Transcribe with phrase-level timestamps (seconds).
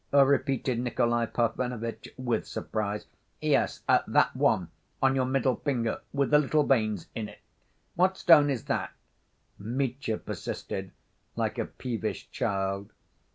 [0.11, 3.05] repeated Nikolay Parfenovitch with surprise.
[3.39, 4.71] "Yes, that one...
[4.99, 7.37] on your middle finger, with the little veins in it,
[7.93, 8.93] what stone is that?"
[9.59, 10.89] Mitya persisted,
[11.35, 12.91] like a peevish child.